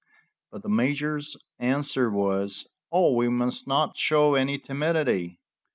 [0.51, 5.37] But the major's answer was, "Oh, we must not show any timidity."